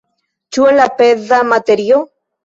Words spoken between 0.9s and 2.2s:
peza materio?